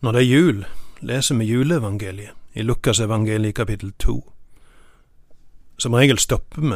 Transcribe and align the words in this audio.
Når 0.00 0.12
det 0.12 0.20
er 0.20 0.28
jul, 0.28 0.64
leser 1.00 1.34
vi 1.34 1.44
juleevangeliet 1.44 2.30
i 2.54 2.62
Lukasevangeliet 2.62 3.54
kapittel 3.54 3.92
2. 3.98 4.32
Som 5.78 5.92
regel 5.92 6.18
stopper 6.18 6.60
vi 6.60 6.68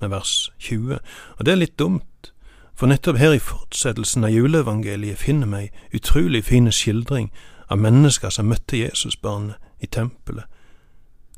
med 0.00 0.08
vers 0.08 0.52
20, 0.58 0.98
og 1.38 1.46
det 1.46 1.52
er 1.52 1.60
litt 1.60 1.78
dumt, 1.78 2.32
for 2.74 2.88
nettopp 2.88 3.18
her 3.20 3.36
i 3.36 3.42
fortsettelsen 3.44 4.24
av 4.24 4.32
juleevangeliet 4.32 5.20
finner 5.20 5.50
vi 5.52 5.60
ei 5.66 5.98
utrolig 6.00 6.44
fin 6.44 6.72
skildring 6.72 7.28
av 7.68 7.78
mennesker 7.78 8.32
som 8.32 8.48
møtte 8.48 8.80
Jesusbarnet 8.80 9.60
i 9.80 9.86
tempelet. 9.86 10.48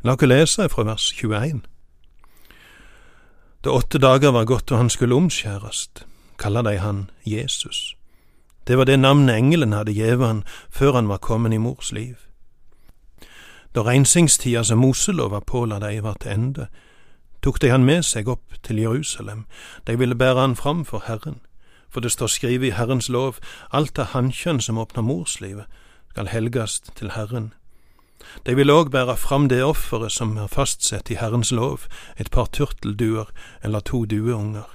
La 0.06 0.14
oss 0.14 0.22
lese 0.22 0.68
fra 0.70 0.86
vers 0.86 1.10
21. 1.18 1.64
Da 3.64 3.74
åtte 3.74 3.98
dager 3.98 4.30
var 4.30 4.46
gått 4.46 4.70
og 4.70 4.78
han 4.78 4.90
skulle 4.90 5.18
omskjærast, 5.18 6.06
kaller 6.38 6.62
de 6.62 6.78
han 6.78 7.10
Jesus. 7.26 7.96
Det 8.66 8.78
var 8.78 8.84
det 8.84 8.96
navnet 8.96 9.36
engelen 9.36 9.72
hadde 9.72 9.92
gjeve 9.92 10.26
han 10.26 10.44
før 10.70 10.92
han 10.92 11.08
var 11.08 11.18
kommet 11.18 11.52
i 11.52 11.58
mors 11.58 11.92
liv. 11.92 12.16
Da 13.74 13.82
rensingstida 13.82 14.62
som 14.64 14.78
Moselova 14.78 15.40
påla 15.40 15.78
dei 15.78 15.98
var 16.02 16.14
til 16.20 16.30
ende, 16.30 16.66
tok 17.42 17.60
de 17.60 17.68
han 17.68 17.84
med 17.84 18.04
seg 18.06 18.28
opp 18.28 18.54
til 18.62 18.78
Jerusalem, 18.78 19.44
de 19.86 19.98
ville 19.98 20.14
bære 20.14 20.40
han 20.40 20.56
fram 20.56 20.84
for 20.84 21.02
Herren, 21.06 21.40
for 21.90 22.00
det 22.00 22.12
står 22.12 22.26
skrevet 22.26 22.66
i 22.66 22.76
Herrens 22.76 23.08
lov, 23.08 23.36
alt 23.72 23.98
av 23.98 24.14
hannkjønn 24.14 24.60
som 24.60 24.78
åpner 24.78 25.02
morslivet, 25.02 25.66
skal 26.10 26.30
helgast 26.30 26.92
til 26.96 27.10
Herren. 27.10 27.52
De 28.46 28.54
ville 28.56 28.72
òg 28.72 28.90
bære 28.94 29.16
fram 29.16 29.48
det 29.48 29.64
offeret 29.64 30.12
som 30.12 30.36
er 30.38 30.46
fastsett 30.46 31.10
i 31.10 31.18
Herrens 31.20 31.52
lov, 31.52 31.84
et 32.16 32.30
par 32.30 32.46
turtelduer 32.46 33.28
eller 33.62 33.80
to 33.80 34.04
dueunger. 34.04 34.70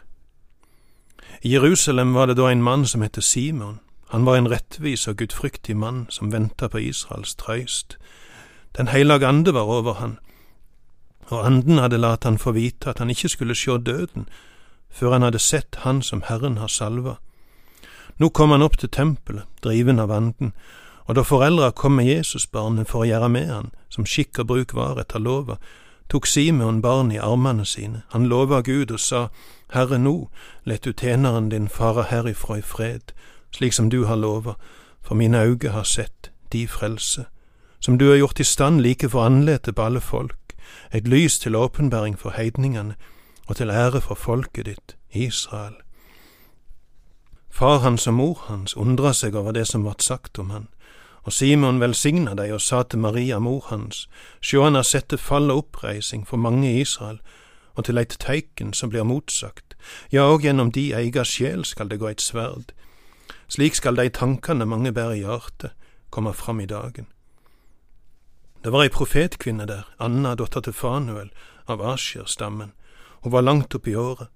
I 1.42 1.54
Jerusalem 1.54 2.14
var 2.14 2.26
det 2.26 2.38
da 2.38 2.52
en 2.52 2.64
mann 2.64 2.86
som 2.86 3.02
het 3.02 3.24
Simon. 3.24 3.80
Han 4.10 4.26
var 4.26 4.38
en 4.38 4.50
rettvis 4.50 5.08
og 5.08 5.18
gudfryktig 5.18 5.78
mann 5.78 6.08
som 6.10 6.32
venta 6.34 6.68
på 6.68 6.82
Israels 6.82 7.36
trøyst. 7.36 7.98
Den 8.78 8.88
hellige 8.88 9.28
ande 9.28 9.54
var 9.54 9.70
over 9.70 9.94
han, 9.94 10.18
og 11.30 11.46
anden 11.46 11.78
hadde 11.78 11.98
latt 12.02 12.24
han 12.24 12.38
få 12.42 12.52
vite 12.52 12.90
at 12.90 13.00
han 13.00 13.10
ikke 13.10 13.30
skulle 13.30 13.56
sjå 13.56 13.78
døden 13.78 14.26
før 14.90 15.14
han 15.14 15.22
hadde 15.22 15.40
sett 15.40 15.76
Han 15.86 16.02
som 16.02 16.24
Herren 16.26 16.58
har 16.58 16.68
salva. 16.68 17.20
Nå 18.18 18.30
kom 18.30 18.52
han 18.52 18.66
opp 18.66 18.78
til 18.78 18.90
tempelet, 18.90 19.46
driven 19.64 20.00
av 20.00 20.12
anden, 20.12 20.54
og 21.06 21.16
da 21.16 21.22
foreldra 21.22 21.72
kom 21.72 21.96
med 21.96 22.10
Jesusbarnet 22.10 22.90
for 22.90 23.06
å 23.06 23.10
gjøre 23.10 23.30
med 23.30 23.48
han, 23.54 23.70
som 23.90 24.06
skikk 24.06 24.42
og 24.42 24.50
bruk 24.50 24.74
var 24.74 25.00
etter 25.00 25.22
lova, 25.22 25.60
tok 26.10 26.26
Simeon 26.26 26.82
barnet 26.82 27.20
i 27.20 27.22
armene 27.22 27.66
sine, 27.66 28.04
han 28.10 28.26
lova 28.26 28.62
Gud 28.66 28.92
og 28.92 29.00
sa, 29.00 29.28
Herre, 29.70 29.98
nå 30.02 30.30
let 30.66 30.84
du 30.84 30.92
tjeneren 30.94 31.50
din 31.54 31.70
fare 31.70 32.08
herifra 32.10 32.58
i 32.58 32.66
fred, 32.66 33.14
slik 33.56 33.74
som 33.74 33.90
du 33.90 34.06
har 34.06 34.16
lova, 34.16 34.56
for 35.02 35.16
mine 35.16 35.40
auge 35.40 35.70
har 35.70 35.84
sett 35.84 36.32
de 36.52 36.68
frelse, 36.68 37.26
som 37.80 37.98
du 37.98 38.10
har 38.10 38.18
gjort 38.18 38.40
i 38.40 38.44
stand 38.44 38.82
like 38.82 39.10
for 39.10 39.26
andletet 39.26 39.76
på 39.76 39.82
alle 39.82 40.02
folk, 40.02 40.56
et 40.94 41.08
lys 41.08 41.40
til 41.40 41.56
åpenbaring 41.56 42.20
for 42.20 42.30
heidningene 42.30 42.96
og 43.48 43.56
til 43.56 43.70
ære 43.70 44.02
for 44.02 44.16
folket 44.16 44.66
ditt, 44.66 44.96
Israel. 45.12 45.74
Far 47.50 47.80
hans 47.80 48.08
og 48.08 48.14
mor 48.14 48.44
hans 48.48 48.76
undra 48.78 49.14
seg 49.14 49.36
over 49.36 49.52
det 49.52 49.68
som 49.68 49.86
vart 49.86 50.04
sagt 50.04 50.40
om 50.40 50.50
han, 50.50 50.68
og 51.24 51.34
Simon 51.34 51.80
velsigna 51.82 52.36
dei 52.38 52.52
og 52.54 52.62
sa 52.62 52.84
til 52.84 53.00
Maria, 53.00 53.40
mor 53.40 53.66
hans, 53.70 54.08
sjå 54.42 54.64
han 54.64 54.78
har 54.78 54.88
sett 54.88 55.10
det 55.10 55.20
fall 55.20 55.52
og 55.52 55.66
oppreising 55.66 56.28
for 56.28 56.38
mange 56.38 56.70
i 56.70 56.82
Israel, 56.82 57.20
og 57.76 57.86
til 57.86 57.98
eit 57.98 58.16
teiken 58.20 58.74
som 58.74 58.90
blir 58.90 59.04
motsagt, 59.08 59.76
ja, 60.12 60.24
og 60.24 60.44
gjennom 60.44 60.72
de 60.72 60.92
eiga 60.96 61.24
sjel 61.24 61.66
skal 61.66 61.90
det 61.90 62.00
gå 62.00 62.10
eit 62.10 62.22
sverd. 62.22 62.74
Slik 63.50 63.76
skal 63.76 63.98
dei 63.98 64.12
tankane 64.14 64.66
mange 64.70 64.92
bærer 64.94 65.16
i 65.18 65.24
hjertet, 65.24 65.74
komme 66.14 66.34
fram 66.34 66.60
i 66.62 66.68
dagen. 66.70 67.08
Det 68.64 68.72
var 68.72 68.84
ei 68.86 68.92
profetkvinne 68.94 69.66
der, 69.66 69.88
Anna, 70.00 70.36
datter 70.36 70.62
til 70.62 70.74
Fanuel, 70.74 71.32
av 71.66 71.82
Asjer-stammen. 71.82 72.74
Hun 73.24 73.34
var 73.34 73.42
langt 73.42 73.74
oppi 73.76 73.96
året. 73.96 74.30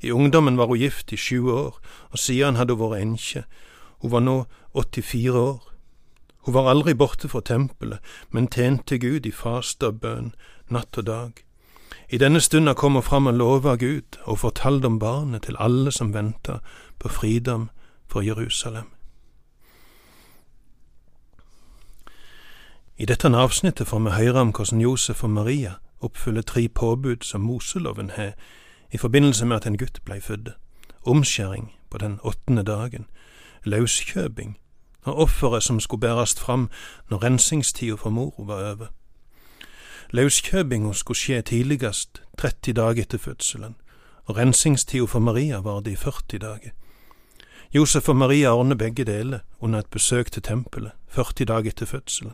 I 0.00 0.12
ungdommen 0.12 0.56
var 0.58 0.66
hun 0.66 0.80
gift 0.80 1.12
i 1.12 1.16
sju 1.16 1.48
år, 1.48 1.80
og 2.10 2.18
siden 2.18 2.56
hadde 2.56 2.76
hun 2.76 2.90
vært 2.90 3.04
enkje. 3.04 3.44
Hun 4.02 4.12
var 4.12 4.24
nå 4.26 4.36
84 4.74 5.40
år. 5.40 5.60
Hun 6.44 6.54
var 6.54 6.70
aldri 6.72 6.94
borte 6.94 7.28
fra 7.28 7.40
tempelet, 7.40 8.00
men 8.30 8.48
tjente 8.48 8.98
Gud 8.98 9.26
i 9.26 9.32
faste 9.32 9.88
og 9.88 10.00
bønn, 10.04 10.34
natt 10.68 10.98
og 10.98 11.06
dag. 11.06 11.44
I 12.10 12.18
denne 12.18 12.40
stunda 12.40 12.74
kom 12.74 12.96
hun 12.98 13.06
fram 13.06 13.28
og 13.30 13.40
lova 13.40 13.76
Gud, 13.76 14.20
og 14.24 14.42
fortalte 14.44 14.86
om 14.86 14.98
barnet 14.98 15.48
til 15.48 15.56
alle 15.58 15.92
som 15.92 16.12
venta 16.12 16.60
på 16.98 17.08
fridom 17.08 17.70
for 18.10 18.20
Jerusalem. 18.20 18.90
I 22.98 23.06
dette 23.06 23.28
avsnittet 23.28 23.88
får 23.88 23.98
vi 23.98 24.10
høre 24.10 24.40
om 24.40 24.50
hvordan 24.52 24.80
Josef 24.80 25.24
og 25.24 25.30
Maria 25.30 25.72
oppfyller 26.00 26.42
tre 26.42 26.68
påbud 26.68 27.22
som 27.22 27.40
Moseloven 27.40 28.10
har 28.10 28.32
i 28.92 28.96
forbindelse 28.96 29.46
med 29.46 29.56
at 29.56 29.66
en 29.66 29.78
gutt 29.78 30.00
blei 30.04 30.20
født, 30.20 30.50
omskjæring 31.06 31.72
på 31.90 31.98
den 31.98 32.18
åttende 32.22 32.62
dagen, 32.62 33.06
løskjøping 33.64 34.58
og 35.02 35.16
offeret 35.18 35.62
som 35.62 35.80
skulle 35.80 36.00
bærast 36.00 36.40
fram 36.40 36.70
når 37.10 37.24
rensingstida 37.24 37.94
for 37.94 38.10
mor 38.10 38.34
var 38.38 38.70
over. 38.70 38.86
Løskjøpinga 40.10 40.92
skulle 40.92 41.18
skje 41.18 41.42
tidligst 41.42 42.22
30 42.38 42.72
dager 42.72 43.02
etter 43.02 43.18
fødselen, 43.18 43.76
og 44.24 44.36
rensingstida 44.36 45.04
for 45.04 45.18
Maria 45.18 45.60
varte 45.60 45.92
i 45.92 45.96
40 45.96 46.38
dager. 46.38 46.70
Josef 47.74 48.08
og 48.08 48.16
Maria 48.16 48.48
ordner 48.48 48.76
begge 48.76 49.04
deler 49.04 49.38
under 49.60 49.78
et 49.78 49.86
besøk 49.86 50.32
til 50.32 50.42
tempelet 50.42 50.90
40 51.08 51.44
dager 51.44 51.70
etter 51.70 51.86
fødselen. 51.86 52.32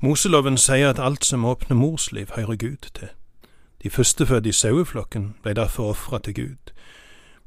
Moseloven 0.00 0.56
sier 0.58 0.88
at 0.90 0.98
alt 0.98 1.24
som 1.24 1.44
åpner 1.44 1.76
mors 1.76 2.12
liv, 2.12 2.26
hører 2.36 2.56
Gud 2.56 2.88
til. 2.94 3.08
De 3.82 3.90
førstefødte 3.90 4.48
i 4.48 4.52
saueflokken 4.52 5.34
ble 5.42 5.52
derfor 5.54 5.90
ofra 5.90 6.18
til 6.18 6.34
Gud, 6.34 6.72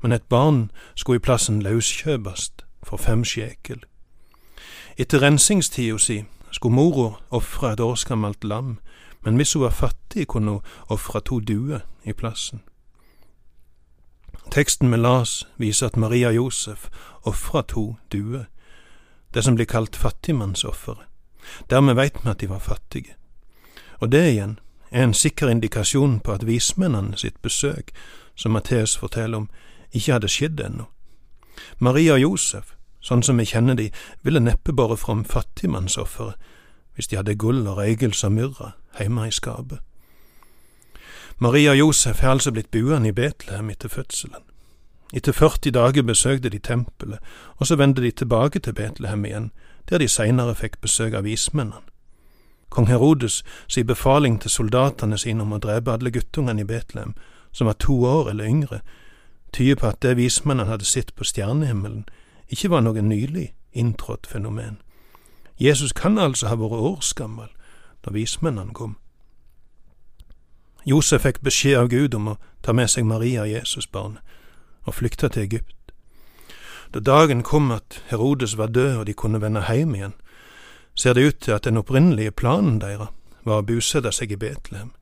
men 0.04 0.12
et 0.12 0.24
barn 0.30 0.72
skulle 0.96 1.18
i 1.18 1.26
plassen 1.26 1.62
løskjøpes 1.62 2.52
for 2.84 2.98
fem 2.98 3.26
sjekel. 3.26 3.82
Etter 4.98 5.22
rensingstida 5.22 5.98
si 5.98 6.24
skulle 6.52 6.76
mora 6.76 7.18
ofre 7.30 7.74
et 7.74 7.80
årsgammelt 7.80 8.44
lam, 8.44 8.80
men 9.26 9.36
hvis 9.36 9.54
hun 9.54 9.64
var 9.64 9.70
fattig, 9.70 10.28
kunne 10.28 10.52
hun 10.52 10.62
ofre 10.90 11.22
to 11.22 11.40
duer 11.40 11.80
i 12.06 12.14
plassen. 12.14 12.62
Teksten 14.52 14.92
vi 14.92 14.98
las, 14.98 15.48
viser 15.58 15.88
at 15.88 15.98
Maria 15.98 16.32
Josef 16.32 16.90
ofra 17.24 17.62
to 17.62 17.96
duer, 18.12 18.46
det 19.34 19.44
som 19.44 19.56
blir 19.56 19.66
kalt 19.66 19.96
fattigmannsofferet. 19.96 21.04
Dermed 21.70 21.96
veit 21.96 22.24
vi 22.24 22.30
at 22.30 22.40
de 22.40 22.50
var 22.50 22.60
fattige. 22.60 23.16
Og 24.00 24.12
det 24.12 24.24
igjen 24.32 24.60
er 24.92 25.04
en 25.04 25.14
sikker 25.14 25.50
indikasjon 25.50 26.20
på 26.20 26.32
at 26.32 26.48
vismennene 26.48 27.18
sitt 27.18 27.42
besøk, 27.42 27.92
som 28.36 28.52
Matteus 28.52 28.98
forteller 28.98 29.38
om, 29.38 29.50
ikke 29.92 30.14
hadde 30.14 30.32
skjedd 30.32 30.60
ennå. 30.60 30.88
Maria 31.80 32.14
og 32.14 32.22
Josef, 32.22 32.76
sånn 33.02 33.24
som 33.24 33.38
vi 33.38 33.46
kjenner 33.46 33.76
de, 33.76 33.90
ville 34.24 34.40
neppe 34.44 34.74
båret 34.74 35.00
fram 35.00 35.26
fattigmannsofferet 35.26 36.36
hvis 36.98 37.12
de 37.12 37.20
hadde 37.20 37.36
gull 37.38 37.68
og 37.68 37.78
røykelse 37.78 38.26
og 38.26 38.34
myrra 38.34 38.72
hjemme 38.98 39.28
i 39.28 39.32
skapet. 39.32 39.84
Maria 41.40 41.72
og 41.72 41.78
Josef 41.78 42.24
er 42.24 42.30
altså 42.30 42.52
blitt 42.52 42.72
buende 42.72 43.10
i 43.10 43.12
Betlehem 43.12 43.70
etter 43.70 43.90
fødselen. 43.90 44.42
Etter 45.14 45.32
40 45.32 45.72
dager 45.72 46.04
besøkte 46.04 46.50
de 46.50 46.60
tempelet, 46.60 47.20
og 47.58 47.68
så 47.68 47.76
vendte 47.76 48.02
de 48.02 48.12
tilbake 48.12 48.60
til 48.60 48.74
Betlehem 48.74 49.26
igjen, 49.26 49.52
der 49.90 49.98
de 49.98 50.08
seinere 50.08 50.56
fikk 50.56 50.82
besøk 50.82 51.14
av 51.14 51.24
vismennene. 51.24 51.86
Kong 52.70 52.88
Herodes 52.88 53.44
sin 53.68 53.88
befaling 53.88 54.42
til 54.42 54.52
soldatene 54.52 55.18
sine 55.18 55.46
om 55.46 55.54
å 55.54 55.62
drepe 55.62 55.94
alle 55.94 56.12
guttungene 56.12 56.66
i 56.66 56.68
Betlehem, 56.68 57.14
som 57.52 57.68
var 57.68 57.78
to 57.80 58.02
år 58.06 58.30
eller 58.30 58.50
yngre, 58.50 58.82
tyder 59.54 59.76
på 59.76 59.88
at 59.88 60.02
det 60.02 60.18
vismennene 60.18 60.70
hadde 60.70 60.86
sett 60.86 61.16
på 61.16 61.24
stjernehimmelen, 61.24 62.06
ikke 62.50 62.70
var 62.70 62.82
noe 62.82 63.02
nylig 63.02 63.54
inntrådt 63.74 64.28
fenomen. 64.28 64.82
Jesus 65.58 65.94
kan 65.94 66.18
altså 66.18 66.48
ha 66.48 66.58
vært 66.58 66.82
årsgammel 66.82 67.54
da 68.06 68.12
vismennene 68.12 68.74
kom. 68.74 68.98
Josef 70.88 71.26
fikk 71.26 71.42
beskjed 71.44 71.76
av 71.76 71.90
Gud 71.92 72.14
om 72.16 72.30
å 72.32 72.38
ta 72.64 72.72
med 72.72 72.88
seg 72.88 73.04
Maria 73.04 73.44
og 73.44 73.88
barn, 73.92 74.20
og 74.88 74.96
flykte 74.96 75.28
til 75.30 75.44
Egypt. 75.44 75.92
Da 76.94 77.00
dagen 77.00 77.44
kom 77.44 77.72
at 77.76 78.00
Herodes 78.08 78.56
var 78.58 78.72
død 78.72 79.02
og 79.02 79.06
de 79.06 79.14
kunne 79.14 79.42
vende 79.42 79.66
hjem 79.68 79.96
igjen, 79.96 80.14
ser 80.96 81.14
det 81.14 81.26
ut 81.28 81.40
til 81.44 81.54
at 81.58 81.68
den 81.68 81.78
opprinnelige 81.78 82.32
planen 82.32 82.80
deres 82.80 83.12
var 83.44 83.60
å 83.60 83.68
bosette 83.68 84.12
seg 84.16 84.32
i 84.32 84.40
Betlehem. 84.40 84.94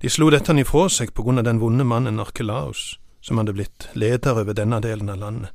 De 0.00 0.08
slo 0.08 0.30
dette 0.32 0.56
ifra 0.60 0.88
seg 0.88 1.12
på 1.12 1.22
grunn 1.22 1.38
av 1.38 1.44
den 1.44 1.60
vonde 1.60 1.84
mannen 1.84 2.20
Arkelaus, 2.20 2.98
som 3.20 3.38
hadde 3.38 3.52
blitt 3.56 3.88
leder 3.92 4.40
over 4.40 4.56
denne 4.56 4.80
delen 4.80 5.12
av 5.12 5.20
landet, 5.20 5.52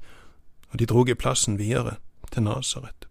og 0.70 0.78
de 0.78 0.86
drog 0.86 1.10
i 1.10 1.18
plassen 1.18 1.58
videre 1.58 1.98
til 2.30 2.46
Nasaret. 2.46 3.10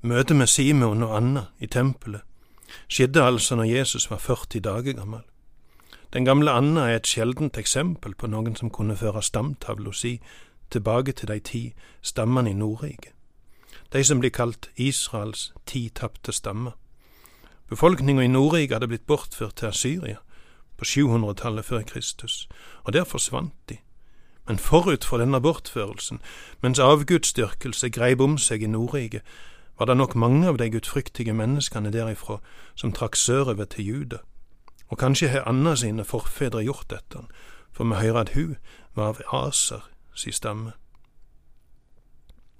Møtet 0.00 0.36
med 0.36 0.48
Simon 0.48 1.04
og 1.04 1.16
Anna 1.16 1.44
i 1.60 1.68
tempelet 1.68 2.27
skjedde 2.88 3.22
altså 3.22 3.56
når 3.56 3.64
Jesus 3.64 4.10
var 4.10 4.18
40 4.18 4.60
dager 4.60 4.92
gammel. 4.92 5.20
Den 6.12 6.24
gamle 6.24 6.50
Anna 6.50 6.80
er 6.80 6.96
et 6.96 7.06
sjeldent 7.06 7.58
eksempel 7.58 8.14
på 8.14 8.26
noen 8.26 8.56
som 8.56 8.70
kunne 8.70 8.96
føre 8.96 9.22
stamtavla 9.22 9.92
si 9.92 10.20
tilbake 10.70 11.12
til 11.12 11.28
de 11.28 11.40
ti 11.40 11.62
stammene 12.02 12.50
i 12.50 12.54
Nordriket. 12.54 13.12
de 13.92 14.04
som 14.04 14.20
blir 14.20 14.30
kalt 14.30 14.70
Israels 14.76 15.52
ti 15.66 15.88
tapte 15.88 16.32
stammer. 16.32 16.72
Befolkninga 17.68 18.22
i 18.22 18.26
Nordriket 18.26 18.74
hadde 18.74 18.88
blitt 18.88 19.06
bortført 19.06 19.56
til 19.56 19.72
Syria 19.72 20.16
på 20.76 20.84
700-tallet 20.84 21.64
før 21.64 21.82
Kristus, 21.82 22.48
og 22.84 22.92
der 22.92 23.04
forsvant 23.04 23.52
de. 23.68 23.76
Men 24.48 24.58
forut 24.58 25.04
for 25.04 25.18
denne 25.18 25.40
bortførelsen, 25.40 26.20
mens 26.62 26.78
avgudsdyrkelse 26.78 27.90
greip 27.90 28.20
om 28.20 28.38
seg 28.38 28.62
i 28.62 28.66
Nordrike, 28.66 29.20
var 29.78 29.86
det 29.86 29.96
nok 29.96 30.14
mange 30.14 30.48
av 30.48 30.58
de 30.58 30.70
gudfryktige 30.70 31.32
menneskene 31.32 31.92
derifra 31.92 32.38
som 32.74 32.92
trakk 32.92 33.16
sørover 33.16 33.64
til 33.64 33.86
Juda. 33.86 34.18
Og 34.88 34.98
kanskje 34.98 35.28
har 35.28 35.46
Anna 35.48 35.74
sine 35.76 36.04
forfedre 36.04 36.64
gjort 36.64 36.90
dette, 36.90 37.26
for 37.72 37.84
vi 37.84 37.94
hører 37.94 38.20
at 38.20 38.34
hun 38.34 38.56
var 38.94 39.14
av 39.14 39.20
Aser 39.46 39.84
si 40.14 40.32
stamme. 40.32 40.72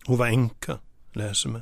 Hun 0.06 0.18
var 0.18 0.26
enke, 0.26 0.78
leser 1.14 1.50
vi. 1.50 1.60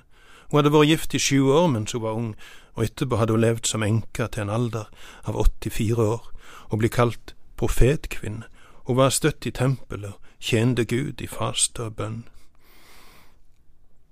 Hun 0.51 0.59
hadde 0.59 0.73
vært 0.73 0.91
gift 0.91 1.15
i 1.15 1.19
sju 1.19 1.49
år 1.51 1.67
mens 1.73 1.93
hun 1.93 2.03
var 2.03 2.19
ung, 2.19 2.35
og 2.77 2.85
etterpå 2.85 3.17
hadde 3.17 3.35
hun 3.35 3.43
levd 3.43 3.67
som 3.67 3.83
enke 3.83 4.29
til 4.29 4.45
en 4.45 4.53
alder 4.53 4.91
av 5.25 5.39
84 5.41 5.97
år, 6.05 6.31
og 6.71 6.79
blir 6.79 6.93
kalt 6.93 7.35
profetkvinne. 7.57 8.45
Hun 8.87 8.97
var 8.97 9.11
støtt 9.11 9.47
i 9.47 9.51
tempelet 9.51 10.13
og 10.13 10.21
tjente 10.39 10.85
Gud 10.85 11.23
i 11.25 11.27
faste 11.27 11.89
og 11.89 11.97
bønn. 11.97 12.27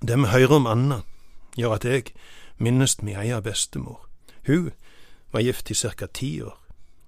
Det 0.03 0.17
vi 0.19 0.33
hører 0.33 0.57
om 0.57 0.67
Anna, 0.67 1.03
gjør 1.57 1.75
at 1.75 1.85
jeg 1.85 2.13
minnes 2.59 3.03
mi 3.03 3.15
egen 3.15 3.43
bestemor. 3.43 4.07
Hun 4.47 4.73
var 5.33 5.41
gift 5.41 5.71
i 5.71 5.75
ca. 5.75 6.07
ti 6.07 6.43
år, 6.43 6.59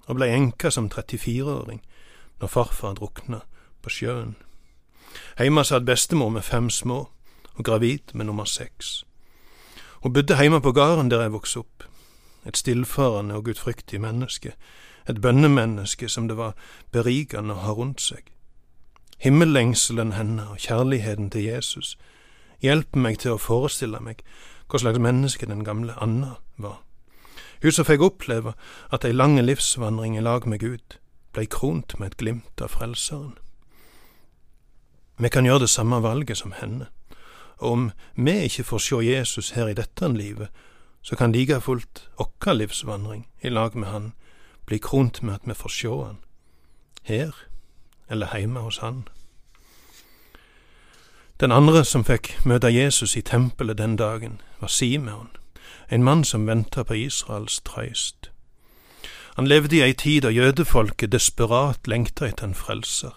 og 0.07 0.17
blei 0.17 0.31
enke 0.35 0.71
som 0.71 0.91
34-åring 0.91 1.83
når 2.41 2.49
farfar 2.49 2.95
drukna 2.95 3.41
på 3.83 3.91
sjøen. 3.91 4.37
Heime 5.39 5.65
satt 5.65 5.87
bestemor 5.87 6.29
med 6.29 6.43
fem 6.43 6.71
små, 6.71 7.09
og 7.55 7.65
gravid 7.65 8.13
med 8.15 8.27
nummer 8.27 8.45
seks. 8.45 9.05
Hun 10.03 10.13
bodde 10.13 10.37
heime 10.37 10.61
på 10.61 10.73
gården 10.73 11.11
der 11.11 11.23
jeg 11.23 11.33
vokste 11.33 11.59
opp, 11.59 11.85
et 12.47 12.57
stillfarende 12.57 13.35
og 13.35 13.45
gudfryktig 13.45 14.01
menneske, 14.01 14.53
et 15.09 15.21
bønnemenneske 15.21 16.09
som 16.09 16.29
det 16.29 16.37
var 16.37 16.55
berikende 16.93 17.55
å 17.55 17.63
ha 17.65 17.73
rundt 17.73 18.01
seg. 18.01 18.33
Himmellengselen 19.19 20.13
henne 20.13 20.49
og 20.51 20.59
kjærligheten 20.59 21.31
til 21.31 21.43
Jesus 21.43 21.97
hjelper 22.62 23.00
meg 23.00 23.19
til 23.23 23.37
å 23.37 23.43
forestille 23.43 24.00
meg 24.00 24.23
hva 24.67 24.81
slags 24.82 25.03
menneske 25.03 25.47
den 25.47 25.64
gamle 25.64 25.94
Anna 26.03 26.37
var. 26.56 26.82
Hun 27.62 27.73
som 27.73 27.87
fikk 27.88 28.03
oppleve 28.05 28.53
at 28.93 29.05
ei 29.05 29.14
lang 29.14 29.38
livsvandring 29.41 30.17
i 30.17 30.25
lag 30.25 30.47
med 30.47 30.61
Gud 30.61 30.99
blei 31.32 31.47
kront 31.47 31.99
med 31.99 32.12
et 32.12 32.20
glimt 32.20 32.62
av 32.62 32.73
Frelseren. 32.75 33.37
Vi 35.19 35.29
kan 35.32 35.44
gjøre 35.49 35.64
det 35.64 35.73
samme 35.73 36.03
valget 36.05 36.38
som 36.38 36.53
henne, 36.53 36.88
og 37.56 37.73
om 37.73 37.85
vi 38.17 38.37
ikke 38.44 38.67
får 38.69 38.82
sjå 38.85 39.00
Jesus 39.00 39.50
her 39.56 39.69
i 39.69 39.76
dette 39.76 40.09
livet, 40.12 40.49
så 41.02 41.17
kan 41.17 41.32
like 41.32 41.61
fullt 41.61 42.09
okka 42.19 42.52
livsvandring 42.52 43.26
i 43.41 43.49
lag 43.49 43.76
med 43.76 43.88
Han 43.88 44.12
bli 44.67 44.79
kront 44.79 45.23
med 45.23 45.35
at 45.35 45.47
vi 45.47 45.55
får 45.55 45.69
sjå 45.69 46.05
Han, 46.05 46.19
her 47.02 47.32
eller 48.11 48.26
heime 48.26 48.61
hos 48.61 48.79
Han. 48.79 49.09
Den 51.41 51.53
andre 51.53 51.85
som 51.85 52.00
fikk 52.05 52.31
møte 52.49 52.71
Jesus 52.73 53.12
i 53.17 53.21
tempelet 53.21 53.77
den 53.77 53.97
dagen, 53.97 54.41
var 54.61 54.69
Simeon, 54.73 55.29
en 55.93 56.05
mann 56.05 56.25
som 56.25 56.47
venta 56.47 56.83
på 56.83 56.94
Israels 56.94 57.61
trøyst. 57.61 58.31
Han 59.37 59.47
levde 59.47 59.77
i 59.77 59.83
ei 59.85 59.93
tid 59.93 60.23
da 60.25 60.33
jødefolket 60.33 61.12
desperat 61.12 61.85
lengta 61.87 62.25
etter 62.31 62.49
en 62.49 62.56
frelser. 62.56 63.12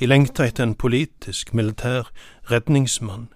De 0.00 0.08
lengta 0.08 0.46
etter 0.48 0.64
en 0.64 0.74
politisk, 0.74 1.52
militær 1.52 2.08
redningsmann, 2.50 3.28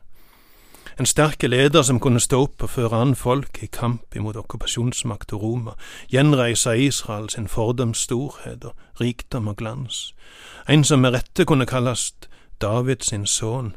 en 0.99 1.07
sterke 1.07 1.47
leder 1.47 1.83
som 1.83 2.01
kunne 2.01 2.21
stå 2.21 2.41
opp 2.47 2.63
og 2.65 2.71
føre 2.73 2.97
an 2.97 3.15
folk 3.15 3.59
i 3.63 3.69
kamp 3.69 4.17
imot 4.17 4.37
okkupasjonsmakt 4.41 5.33
og 5.37 5.43
Roma, 5.43 5.75
gjenreise 6.09 6.73
Israel 6.81 7.29
sin 7.29 7.49
fordums 7.53 8.09
storhet 8.09 8.65
og 8.65 9.01
rikdom 9.01 9.53
og 9.53 9.61
glans, 9.61 10.15
en 10.69 10.85
som 10.85 11.05
med 11.05 11.13
rette 11.13 11.45
kunne 11.45 11.69
kalles 11.69 12.15
David 12.61 13.05
sin 13.05 13.27
sønn, 13.27 13.75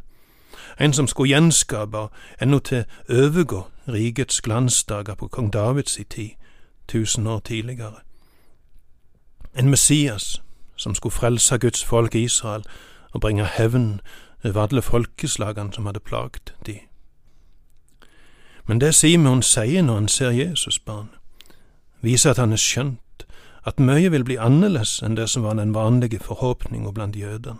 en 0.79 0.93
som 0.93 1.07
skulle 1.07 1.29
gjenskape 1.29 2.07
ennå 2.41 2.59
til 2.59 2.85
overgå 3.09 3.63
rikets 3.87 4.41
glansdager 4.41 5.15
på 5.15 5.27
kong 5.27 5.53
Davids 5.53 5.99
i 5.99 6.03
tid, 6.03 6.29
tusen 6.87 7.27
år 7.27 7.39
tidligere. 7.39 7.99
En 9.55 9.69
Messias 9.69 10.41
som 10.75 10.95
skulle 10.95 11.13
frelse 11.13 11.57
Guds 11.57 11.85
folk 11.85 12.15
Israel 12.15 12.63
og 13.11 13.21
bringe 13.21 13.45
hevn 13.45 14.01
over 14.43 14.61
alle 14.61 14.81
folkeslagene 14.81 15.73
som 15.73 15.85
hadde 15.85 15.99
plagt 15.99 16.53
de. 16.65 16.79
Men 18.67 18.81
det 18.81 18.95
Simon 18.95 19.41
sier 19.41 19.81
når 19.81 19.95
han 19.95 20.07
ser 20.07 20.29
Jesus 20.29 20.79
barn, 20.79 21.09
viser 22.01 22.29
at 22.29 22.37
han 22.37 22.51
er 22.51 22.61
skjønt 22.61 23.25
at 23.65 23.79
mye 23.79 24.11
vil 24.11 24.23
bli 24.23 24.37
annerledes 24.37 25.01
enn 25.03 25.17
det 25.17 25.29
som 25.29 25.43
var 25.43 25.57
den 25.59 25.73
vanlige 25.73 26.19
forhåpninga 26.19 26.91
blant 26.91 27.15
jødene. 27.15 27.59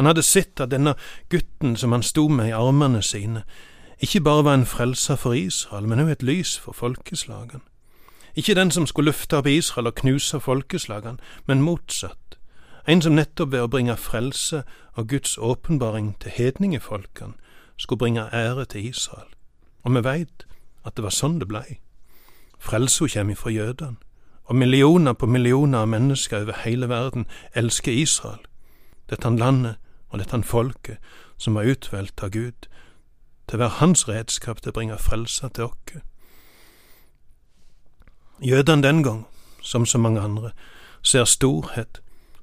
Han 0.00 0.06
hadde 0.06 0.22
sett 0.22 0.60
at 0.64 0.70
denne 0.72 0.94
gutten 1.28 1.74
som 1.76 1.92
han 1.92 2.02
sto 2.02 2.22
med 2.32 2.48
i 2.48 2.54
armene 2.56 3.02
sine, 3.04 3.42
ikke 4.00 4.20
bare 4.24 4.44
var 4.44 4.54
en 4.54 4.66
frelser 4.66 5.16
for 5.20 5.36
Israel, 5.36 5.88
men 5.88 6.00
også 6.00 6.12
et 6.12 6.22
lys 6.22 6.58
for 6.58 6.72
folkeslagene. 6.72 7.60
Ikke 8.34 8.54
den 8.54 8.70
som 8.70 8.86
skulle 8.86 9.10
løfte 9.12 9.36
opp 9.36 9.46
Israel 9.46 9.90
og 9.90 9.94
knuse 9.94 10.40
folkeslagene, 10.40 11.18
men 11.46 11.60
motsatt, 11.62 12.38
en 12.88 13.02
som 13.02 13.12
nettopp 13.12 13.52
ved 13.52 13.60
å 13.60 13.68
bringe 13.68 13.96
frelse 14.00 14.62
og 14.96 15.10
Guds 15.12 15.36
åpenbaring 15.36 16.14
til 16.20 16.32
hedningefolkene 16.32 17.36
skulle 17.76 17.98
bringe 17.98 18.24
ære 18.32 18.64
til 18.64 18.88
Israel. 18.88 19.28
Og 19.84 19.94
vi 19.98 20.04
veit 20.04 20.46
at 20.84 20.96
det 20.96 21.04
var 21.04 21.12
sånn 21.12 21.36
det 21.44 21.50
blei. 21.52 21.76
Frelsa 22.56 23.04
kjem 23.04 23.34
ifra 23.36 23.52
jødene, 23.52 24.00
og 24.48 24.56
millioner 24.56 25.12
på 25.12 25.28
millioner 25.28 25.84
av 25.84 25.92
mennesker 25.92 26.40
over 26.48 26.64
hele 26.64 26.88
verden 26.88 27.28
elsker 27.52 27.92
Israel, 27.92 28.40
dette 29.12 29.36
landet 29.36 29.76
og 30.10 30.18
dette 30.18 30.34
han 30.34 30.44
folket 30.44 30.98
som 31.40 31.56
var 31.56 31.68
utvalgt 31.70 32.22
av 32.22 32.34
Gud 32.34 32.68
til 33.48 33.58
å 33.58 33.62
være 33.64 33.78
hans 33.80 34.06
redskap 34.08 34.60
til 34.60 34.70
å 34.70 34.76
bringe 34.76 34.98
frelse 34.98 35.48
til 35.54 35.70
oss. 35.70 36.02
Jødene 38.40 38.82
den 38.82 39.02
gang, 39.02 39.26
som 39.62 39.86
så 39.86 39.98
mange 39.98 40.20
andre, 40.20 40.52
ser 41.02 41.24
storhet 41.24 42.00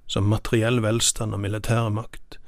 som 0.07 0.27
materiell 0.29 0.81
velstand 0.83 1.33
og 1.33 1.41
militær 1.41 1.89
makt, 1.89 2.39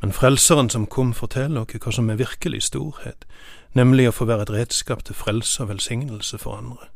men 0.00 0.12
Frelseren 0.12 0.70
som 0.70 0.86
kom, 0.86 1.12
forteller 1.14 1.66
oss 1.66 1.82
hva 1.82 1.92
som 1.92 2.10
er 2.10 2.20
virkelig 2.20 2.62
storhet, 2.70 3.26
nemlig 3.74 4.08
å 4.08 4.14
få 4.14 4.28
være 4.30 4.46
et 4.46 4.54
redskap 4.54 5.02
til 5.04 5.18
frelse 5.18 5.62
og 5.62 5.72
velsignelse 5.72 6.38
for 6.38 6.56
andre. 6.58 6.88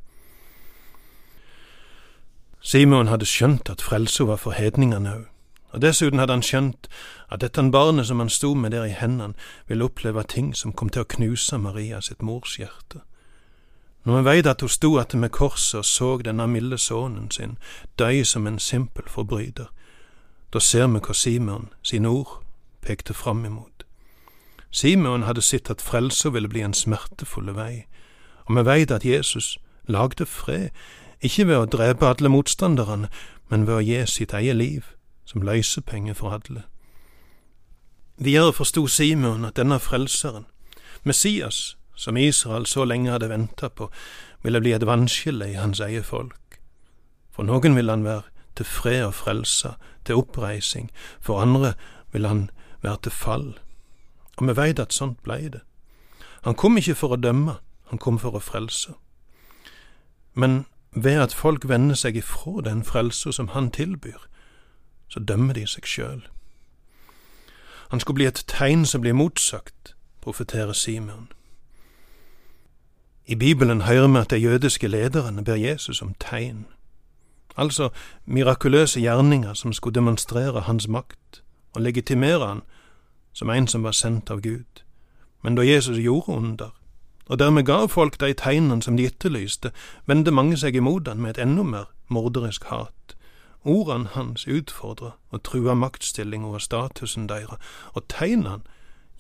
Simon 2.62 3.11
hadde 3.11 3.26
skjønt 3.26 3.71
at 3.71 3.83
frelsa 3.83 4.25
var 4.25 4.38
for 4.38 4.54
hedningene 4.54 5.16
òg, 5.16 5.31
og 5.73 5.83
dessuten 5.83 6.19
hadde 6.21 6.37
han 6.37 6.45
skjønt 6.45 6.88
at 7.33 7.41
dette 7.41 7.62
barnet 7.73 8.07
som 8.07 8.21
han 8.21 8.29
sto 8.29 8.55
med 8.55 8.71
der 8.71 8.85
i 8.85 8.97
hendene, 8.97 9.35
ville 9.69 9.85
oppleve 9.85 10.23
ting 10.29 10.52
som 10.57 10.73
kom 10.73 10.88
til 10.93 11.02
å 11.02 11.09
knuse 11.09 11.59
Maria 11.59 12.00
sitt 12.00 12.23
mors 12.23 12.59
hjerte. 12.61 13.00
Når 14.05 14.19
vi 14.19 14.25
veit 14.25 14.47
at 14.47 14.61
hun 14.61 14.69
sto 14.69 14.97
attmed 14.99 15.31
korset 15.31 15.79
og 15.79 15.85
så 15.85 16.17
denne 16.19 16.47
milde 16.47 16.79
sønnen 16.79 17.31
sin 17.31 17.57
dø 17.99 18.25
som 18.25 18.47
en 18.47 18.59
simpel 18.59 19.09
forbryter, 19.09 19.71
da 20.52 20.61
ser 20.61 20.87
vi 20.87 21.00
hva 21.00 21.14
Simon 21.14 21.71
sine 21.83 22.09
ord 22.09 22.43
pekte 22.83 23.14
fram 23.14 23.45
imot. 23.45 23.87
Simon 24.71 25.23
hadde 25.23 25.43
sett 25.43 25.71
at 25.71 25.81
frelsa 25.81 26.29
ville 26.29 26.49
bli 26.49 26.61
en 26.61 26.75
smertefull 26.75 27.55
vei, 27.55 27.87
og 28.45 28.57
vi 28.57 28.64
veit 28.67 28.91
at 28.91 29.05
Jesus 29.05 29.57
lagde 29.88 30.26
fred, 30.26 30.69
ikke 31.23 31.47
ved 31.47 31.57
å 31.57 31.71
drepe 31.71 32.09
alle 32.09 32.29
motstanderne, 32.29 33.09
men 33.49 33.67
ved 33.67 33.75
å 33.75 33.85
gi 33.87 34.02
sitt 34.07 34.35
eget 34.35 34.57
liv 34.57 34.91
som 35.32 35.42
løsepenge 35.42 36.14
for 36.14 36.30
alle. 36.30 36.62
Videre 38.16 38.52
forsto 38.52 38.86
Simon 38.86 39.44
at 39.44 39.56
denne 39.56 39.80
frelseren, 39.80 40.44
Messias, 41.04 41.76
som 41.94 42.16
Israel 42.16 42.66
så 42.66 42.84
lenge 42.84 43.10
hadde 43.10 43.28
venta 43.28 43.68
på, 43.68 43.90
ville 44.42 44.60
bli 44.60 44.72
et 44.72 44.86
vannskille 44.86 45.50
i 45.50 45.56
hans 45.58 45.80
eget 45.80 46.06
folk. 46.06 46.58
For 47.32 47.42
noen 47.42 47.76
ville 47.76 47.92
han 47.92 48.04
være 48.04 48.22
til 48.56 48.66
fred 48.66 49.04
og 49.04 49.14
frelse, 49.14 49.74
til 50.04 50.20
oppreising, 50.20 50.90
for 51.20 51.40
andre 51.40 51.72
ville 52.12 52.28
han 52.28 52.50
være 52.82 52.96
til 53.02 53.12
fall. 53.12 53.58
Og 54.36 54.48
vi 54.48 54.56
veit 54.56 54.78
at 54.78 54.92
sånt 54.92 55.22
blei 55.22 55.48
det. 55.48 55.62
Han 56.42 56.54
kom 56.54 56.76
ikke 56.76 56.94
for 56.94 57.14
å 57.14 57.20
dømme, 57.20 57.56
han 57.88 57.98
kom 57.98 58.18
for 58.18 58.36
å 58.36 58.42
frelse. 58.42 58.92
Men 60.34 60.64
ved 60.92 61.20
at 61.20 61.34
folk 61.34 61.68
vender 61.68 61.96
seg 61.96 62.16
ifra 62.16 62.60
den 62.64 62.84
frelsa 62.84 63.32
som 63.32 63.48
han 63.56 63.70
tilbyr, 63.70 64.20
så 65.12 65.21
dømmer 65.21 65.54
de 65.54 65.66
seg 65.69 65.85
sjøl. 65.87 66.23
Han 67.92 68.00
skulle 68.00 68.23
bli 68.23 68.26
et 68.26 68.45
tegn 68.49 68.87
som 68.88 69.02
blir 69.04 69.12
motsagt, 69.12 69.95
profeterer 70.25 70.73
Simon. 70.73 71.28
I 73.26 73.35
Bibelen 73.35 73.81
hører 73.81 74.09
vi 74.09 74.19
at 74.19 74.31
de 74.31 74.37
jødiske 74.37 74.88
lederne 74.88 75.45
ber 75.45 75.54
Jesus 75.54 76.02
om 76.02 76.14
tegn, 76.21 76.64
altså 77.57 77.90
mirakuløse 78.25 79.00
gjerninger 79.00 79.54
som 79.54 79.73
skulle 79.73 79.95
demonstrere 79.95 80.61
hans 80.61 80.88
makt 80.88 81.42
og 81.75 81.83
legitimere 81.83 82.47
han 82.47 82.62
som 83.33 83.50
en 83.50 83.66
som 83.66 83.85
var 83.85 83.92
sendt 83.92 84.31
av 84.31 84.40
Gud. 84.40 84.83
Men 85.42 85.54
da 85.54 85.62
Jesus 85.62 85.99
gjorde 85.99 86.33
under, 86.33 86.71
og 87.26 87.38
dermed 87.38 87.64
gav 87.64 87.88
folk 87.88 88.21
de 88.21 88.33
tegnene 88.33 88.83
som 88.83 88.97
de 88.97 89.07
etterlyste, 89.07 89.71
vendte 90.07 90.31
mange 90.31 90.57
seg 90.57 90.76
imot 90.76 91.09
han 91.09 91.21
med 91.21 91.37
et 91.37 91.42
enda 91.42 91.62
mer 91.62 91.85
morderisk 92.09 92.64
hat. 92.64 93.16
Ordene 93.64 94.09
hans 94.14 94.47
utfordra 94.47 95.12
og 95.31 95.42
trua 95.47 95.75
maktstillinga 95.75 96.47
og 96.47 96.61
statusen 96.61 97.28
deira, 97.28 97.59
og 97.95 98.09
tegnene 98.09 98.62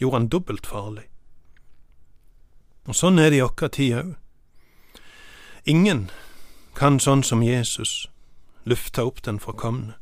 gjorde 0.00 0.16
han 0.16 0.28
dobbelt 0.28 0.66
farlig. 0.66 1.06
Og 2.88 2.98
sånn 2.98 3.18
er 3.22 3.30
det 3.30 3.38
i 3.38 3.44
vår 3.44 3.68
tid 3.70 3.92
òg. 4.00 4.14
Ingen 5.70 6.08
kan 6.74 6.98
sånn 6.98 7.22
som 7.22 7.42
Jesus 7.46 8.08
lufte 8.66 9.04
opp 9.06 9.22
den 9.22 9.38
forkomne, 9.38 9.94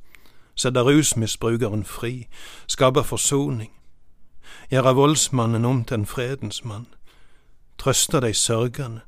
sette 0.57 0.81
rusmisbrukeren 0.85 1.85
fri, 1.85 2.29
skape 2.67 3.05
forsoning, 3.05 3.73
gjøre 4.73 4.95
voldsmannen 4.97 5.69
om 5.69 5.85
til 5.85 6.01
en 6.01 6.09
fredens 6.09 6.65
mann, 6.65 6.87
trøste 7.77 8.21
de 8.25 8.33
sørgende, 8.35 9.05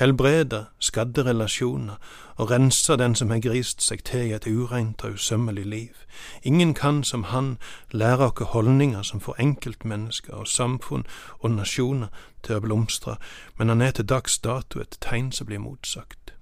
helbrede 0.00 0.64
skadde 0.78 1.24
relasjoner 1.24 1.94
og 2.36 2.50
rense 2.50 2.96
den 2.96 3.14
som 3.14 3.30
har 3.30 3.42
grist 3.44 3.82
seg 3.84 4.04
til 4.08 4.30
i 4.30 4.32
et 4.32 4.46
ureint 4.46 5.04
og 5.04 5.18
usømmelig 5.18 5.66
liv. 5.66 5.94
Ingen 6.42 6.74
kan 6.74 7.04
som 7.04 7.24
han 7.24 7.58
lære 7.92 8.30
oss 8.30 8.52
holdninger 8.52 9.02
som 9.02 9.20
får 9.20 9.40
enkeltmennesker 9.40 10.34
og 10.34 10.48
samfunn 10.48 11.04
og 11.38 11.50
nasjoner 11.50 12.08
til 12.42 12.56
å 12.56 12.64
blomstre, 12.64 13.16
men 13.58 13.68
han 13.68 13.82
er 13.82 13.90
til 13.90 14.08
dags 14.08 14.38
dato 14.38 14.80
et 14.80 14.96
tegn 15.00 15.32
som 15.32 15.46
blir 15.46 15.60
motsagt. 15.60 16.32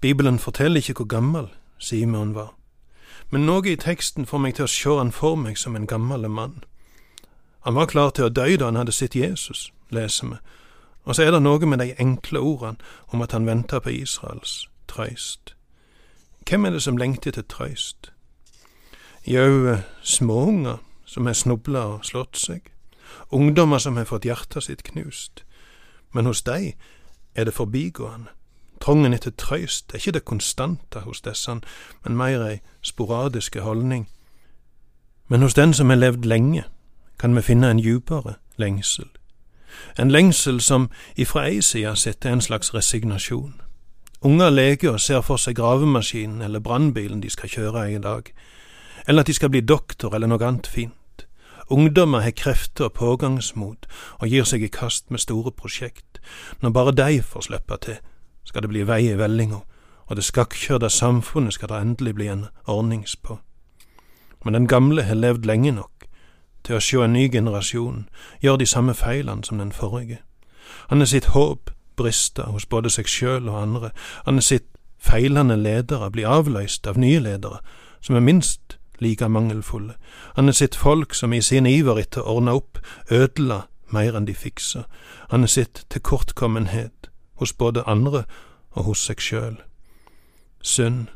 Bibelen 0.00 0.38
forteller 0.38 0.84
ikke 0.84 1.00
hvor 1.00 1.08
gammel 1.08 1.48
Simeon 1.78 2.34
var, 2.34 2.52
men 3.30 3.46
noe 3.46 3.64
i 3.72 3.76
teksten 3.76 4.26
får 4.26 4.38
meg 4.38 4.54
til 4.54 4.68
å 4.68 4.70
se 4.70 4.98
han 4.98 5.12
for 5.12 5.36
meg 5.36 5.56
som 5.58 5.76
en 5.76 5.86
gammel 5.86 6.28
mann. 6.28 6.60
Han 7.64 7.74
var 7.74 7.88
klar 7.90 8.10
til 8.10 8.28
å 8.28 8.28
dø 8.28 8.56
da 8.56 8.68
han 8.68 8.76
hadde 8.76 8.92
sett 8.92 9.16
Jesus, 9.16 9.72
leser 9.90 10.28
vi, 10.28 10.36
og 11.06 11.14
så 11.14 11.22
er 11.22 11.30
det 11.30 11.42
noe 11.42 11.66
med 11.66 11.78
de 11.78 11.94
enkle 12.02 12.40
ordene 12.42 12.82
om 13.14 13.22
at 13.22 13.32
han 13.32 13.46
venter 13.46 13.78
på 13.78 13.94
Israels 13.94 14.66
trøyst. 14.90 15.54
Hvem 16.48 16.64
er 16.64 16.70
det 16.70 16.82
som 16.82 16.96
lengter 16.96 17.30
til 17.30 17.44
trøyst? 17.44 18.12
Eh, 19.26 19.78
småunger 20.02 20.76
som 21.04 21.26
har 21.26 21.32
snubla 21.32 21.78
og 21.78 22.04
slått 22.04 22.36
seg, 22.36 22.60
ungdommer 23.30 23.78
som 23.78 23.96
har 23.96 24.04
fått 24.04 24.26
hjertet 24.26 24.66
sitt 24.66 24.82
knust, 24.82 25.44
men 26.12 26.26
hos 26.26 26.42
dei 26.42 26.74
er 27.34 27.44
det 27.44 27.54
forbigående. 27.54 28.30
Trongen 28.80 29.14
etter 29.14 29.30
trøyst 29.30 29.94
er 29.94 30.02
ikke 30.02 30.18
det 30.18 30.24
konstante 30.24 31.00
hos 31.06 31.22
disse, 31.22 31.54
men 32.04 32.16
mer 32.16 32.42
ei 32.42 32.60
sporadiske 32.82 33.60
holdning. 33.60 34.08
Men 35.28 35.42
hos 35.42 35.54
den 35.54 35.74
som 35.74 35.90
har 35.90 35.96
levd 35.96 36.26
lenge, 36.26 36.64
kan 37.18 37.36
vi 37.36 37.42
finne 37.42 37.70
en 37.70 37.80
djupere 37.80 38.34
lengsel 38.56 39.08
en 39.98 40.10
lengsel 40.10 40.60
som 40.60 40.90
ifra 41.16 41.46
ei 41.48 41.62
side 41.62 41.96
setter 41.96 42.32
en 42.32 42.40
slags 42.40 42.74
resignasjon. 42.74 43.54
Unger 44.22 44.50
leker 44.50 44.96
og 44.96 45.00
ser 45.00 45.20
for 45.22 45.36
seg 45.36 45.56
gravemaskinen 45.56 46.42
eller 46.42 46.60
brannbilen 46.60 47.20
de 47.20 47.30
skal 47.30 47.48
kjøre 47.52 47.90
i 47.92 47.98
dag, 47.98 48.32
eller 49.06 49.20
at 49.20 49.26
de 49.26 49.34
skal 49.34 49.50
bli 49.50 49.60
doktor 49.60 50.14
eller 50.14 50.26
noe 50.26 50.44
annet 50.46 50.66
fint. 50.66 51.26
Ungdommer 51.70 52.20
har 52.22 52.30
krefter 52.30 52.84
og 52.84 52.92
pågangsmot 52.92 53.86
og 54.18 54.28
gir 54.28 54.44
seg 54.46 54.62
i 54.62 54.70
kast 54.70 55.10
med 55.10 55.18
store 55.18 55.50
prosjekt. 55.50 56.20
Når 56.62 56.70
bare 56.70 56.94
de 56.94 57.22
får 57.22 57.48
slippe 57.48 57.78
til, 57.82 57.98
skal 58.44 58.62
det 58.62 58.70
bli 58.70 58.84
vei 58.86 59.02
i 59.10 59.18
vellinga, 59.18 59.60
og 60.06 60.16
det 60.16 60.24
skakkjørte 60.24 60.90
samfunnet 60.90 61.54
skal 61.54 61.72
det 61.72 61.80
endelig 61.82 62.14
bli 62.14 62.28
en 62.30 62.46
ordnings 62.66 63.16
på. 63.16 63.40
Men 64.44 64.54
den 64.54 64.66
gamle 64.66 65.02
har 65.02 65.18
levd 65.18 65.46
lenge 65.46 65.72
nok 65.72 65.95
til 66.66 66.76
å 66.76 66.82
sjå 66.82 67.04
en 67.04 67.14
ny 67.14 67.28
generasjon 67.30 68.06
gjør 68.42 68.58
de 68.60 68.66
samme 68.66 68.94
feilene 68.94 69.46
som 69.46 69.58
den 69.62 69.72
forrige. 69.72 70.18
Han 70.90 71.02
er 71.02 71.10
sitt 71.10 71.30
håp 71.34 71.70
brista 71.96 72.50
hos 72.52 72.66
både 72.66 72.90
seg 72.92 73.08
sjøl 73.08 73.48
og 73.48 73.60
andre, 73.62 73.90
han 74.26 74.40
er 74.40 74.44
sitt 74.44 74.66
feilende 74.98 75.56
ledere 75.56 76.10
blir 76.10 76.28
avløst 76.28 76.86
av 76.86 76.98
nye 76.98 77.20
ledere, 77.22 77.60
som 78.00 78.16
er 78.16 78.24
minst 78.24 78.76
like 79.00 79.28
mangelfulle, 79.28 79.94
han 80.36 80.48
er 80.48 80.56
sitt 80.56 80.76
folk 80.76 81.14
som 81.14 81.32
i 81.32 81.40
sin 81.40 81.66
iver 81.66 82.00
etter 82.00 82.24
å 82.24 82.38
ordne 82.38 82.56
opp 82.58 82.80
ødela 83.10 83.66
mer 83.92 84.16
enn 84.18 84.26
de 84.26 84.34
fiksa, 84.34 84.86
han 85.30 85.46
er 85.46 85.52
sitt 85.52 85.84
tilkortkommenhet 85.92 87.10
hos 87.40 87.52
både 87.52 87.84
andre 87.86 88.24
og 88.76 88.90
hos 88.90 89.04
seg 89.06 89.22
sjøl. 89.22 89.56
Synd, 90.60 91.06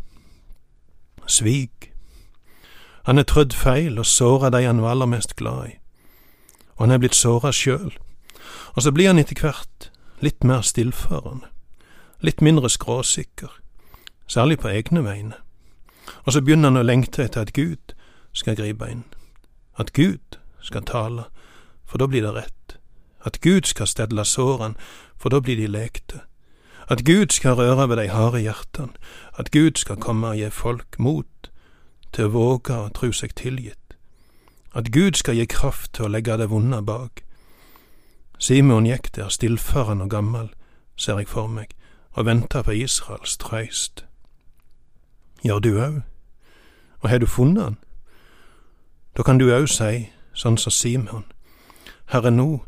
svik, 1.26 1.89
han 3.06 3.18
er 3.18 3.22
trødd 3.22 3.54
feil 3.56 3.98
og 3.98 4.06
såra 4.06 4.50
de 4.50 4.64
han 4.64 4.82
var 4.82 4.90
aller 4.90 5.06
mest 5.06 5.36
glad 5.36 5.68
i. 5.68 5.74
Og 6.76 6.86
han 6.86 6.90
er 6.90 6.98
blitt 6.98 7.16
såra 7.16 7.52
sjøl. 7.52 7.92
Og 8.76 8.82
så 8.82 8.92
blir 8.92 9.10
han 9.10 9.18
etter 9.18 9.40
hvert 9.40 9.90
litt 10.20 10.44
mer 10.44 10.60
stillførende, 10.60 11.48
litt 12.20 12.40
mindre 12.44 12.68
skråsikker, 12.68 13.50
særlig 14.28 14.60
på 14.60 14.68
egne 14.68 15.04
vegne. 15.04 15.38
Og 16.24 16.32
så 16.32 16.42
begynner 16.44 16.70
han 16.70 16.80
å 16.80 16.86
lengte 16.86 17.24
etter 17.24 17.46
at 17.46 17.54
Gud 17.56 17.94
skal 18.36 18.56
gripe 18.56 18.88
inn, 18.90 19.04
at 19.80 19.92
Gud 19.96 20.38
skal 20.60 20.84
tale, 20.84 21.26
for 21.86 21.98
da 21.98 22.06
blir 22.06 22.26
det 22.26 22.34
rett, 22.36 22.76
at 23.24 23.40
Gud 23.40 23.66
skal 23.68 23.88
stedle 23.88 24.24
sårene, 24.24 24.76
for 25.16 25.32
da 25.32 25.40
blir 25.40 25.56
de 25.56 25.68
lekte, 25.68 26.22
at 26.90 27.04
Gud 27.06 27.32
skal 27.32 27.56
røre 27.56 27.88
ved 27.88 27.96
de 27.96 28.08
harde 28.10 28.40
hjertene, 28.44 28.92
at 29.38 29.50
Gud 29.50 29.78
skal 29.80 30.00
komme 30.00 30.32
og 30.32 30.40
gi 30.40 30.50
folk 30.50 30.98
mot 30.98 31.49
til 32.12 32.28
å 32.28 32.34
våge 32.34 32.76
å 32.76 32.92
tro 32.94 33.12
seg 33.12 33.34
tilgitt, 33.38 33.96
at 34.74 34.92
Gud 34.92 35.18
skal 35.18 35.34
gi 35.38 35.46
kraft 35.46 35.92
til 35.94 36.06
å 36.06 36.12
legge 36.12 36.36
det 36.38 36.50
vonde 36.50 36.82
bak. 36.82 37.24
Simon 38.38 38.86
gikk 38.86 39.10
der 39.16 39.28
stillfaren 39.28 40.00
og 40.00 40.10
gammel, 40.10 40.48
ser 40.96 41.18
jeg 41.18 41.28
for 41.28 41.48
meg, 41.48 41.74
og 42.12 42.26
venta 42.26 42.62
på 42.62 42.74
Israels 42.74 43.36
trøyst. 43.36 44.04
Gjør 45.44 45.58
du 45.58 45.70
òg? 45.80 46.00
Og 47.00 47.10
har 47.10 47.18
du 47.18 47.26
funnet 47.26 47.62
han? 47.62 47.78
Da 49.16 49.22
kan 49.22 49.38
du 49.38 49.50
òg 49.52 49.68
si, 49.68 50.10
sånn 50.34 50.58
som 50.58 50.72
Simon, 50.72 51.24
Herre, 52.10 52.30
nå 52.30 52.64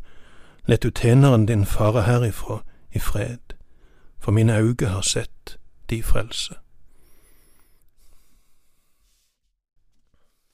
let 0.66 0.82
du 0.82 0.90
tjeneren 0.90 1.46
din 1.46 1.66
fare 1.66 2.02
herifra 2.06 2.62
i 2.94 2.98
fred, 2.98 3.56
for 4.18 4.32
mine 4.32 4.58
øyne 4.58 4.88
har 4.88 5.02
sett 5.02 5.58
di 5.90 6.02
frelse. 6.02 6.61